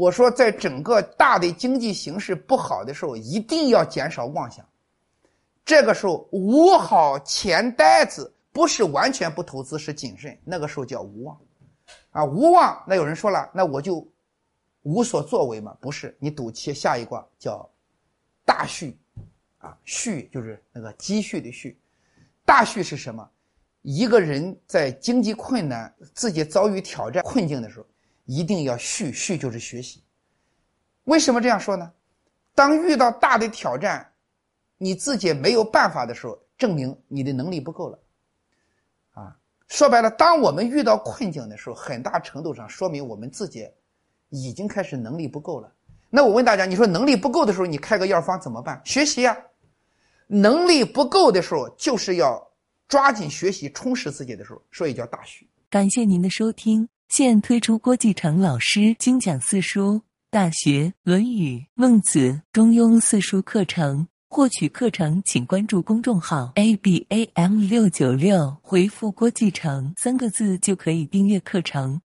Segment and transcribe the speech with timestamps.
[0.00, 4.66] 我说，在整个大的经济形势不好的时候，一定要减少妄想。
[5.62, 10.34] 这个时候捂好钱袋子，不是完全不投资，是谨慎。
[10.42, 11.38] 那个时候叫无妄，
[12.12, 12.82] 啊，无妄。
[12.86, 14.02] 那有人说了，那我就
[14.84, 15.76] 无所作为嘛？
[15.82, 17.68] 不是，你赌气下一卦叫
[18.46, 18.96] 大蓄，
[19.58, 21.78] 啊，蓄就是那个积蓄的蓄。
[22.46, 23.28] 大蓄是什么？
[23.82, 27.84] 一个人在经济困难、自己遭遇挑战、困境的时候，
[28.24, 30.02] 一定要续续就是学习。
[31.04, 31.92] 为什么这样说呢？
[32.54, 34.12] 当遇到大的挑战，
[34.78, 37.98] 你自己没有办法的时候，证明你的能力不够了。
[39.12, 39.36] 啊，
[39.68, 43.68] 说白了，当我们遇到困境的时候，很大程度上说明我们自己
[44.28, 45.72] 已经开始能力不够了。
[46.10, 48.80] 那我问大家，你说能力不够的时候，你开个药方怎么办？
[48.84, 49.36] 学习呀。
[50.26, 52.46] 能力不够的时候，就是要。
[52.90, 55.46] 抓紧学习，充实自己的时候，所以叫大学。
[55.70, 59.94] 感谢您的收听，现推出郭继成老师精讲四书
[60.30, 62.20] 《大学》《论语》《孟子》
[62.52, 64.06] 《中庸》四书课程。
[64.28, 72.00] 获取课程，请关注公众号 a b a m 六九六，回复“郭继成”三个字就可以订阅课程。